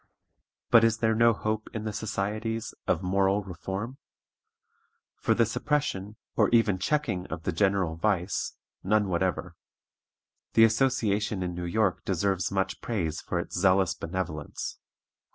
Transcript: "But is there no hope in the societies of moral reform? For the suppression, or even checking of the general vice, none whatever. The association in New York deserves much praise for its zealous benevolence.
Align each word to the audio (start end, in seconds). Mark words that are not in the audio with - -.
"But 0.71 0.83
is 0.83 0.97
there 0.97 1.13
no 1.13 1.31
hope 1.31 1.69
in 1.75 1.83
the 1.83 1.93
societies 1.93 2.73
of 2.87 3.03
moral 3.03 3.43
reform? 3.43 3.99
For 5.15 5.35
the 5.35 5.45
suppression, 5.45 6.15
or 6.35 6.49
even 6.49 6.79
checking 6.79 7.27
of 7.27 7.43
the 7.43 7.51
general 7.51 7.97
vice, 7.97 8.55
none 8.83 9.09
whatever. 9.09 9.53
The 10.53 10.63
association 10.63 11.43
in 11.43 11.53
New 11.53 11.65
York 11.65 12.03
deserves 12.03 12.51
much 12.51 12.81
praise 12.81 13.21
for 13.21 13.37
its 13.37 13.55
zealous 13.55 13.93
benevolence. 13.93 14.79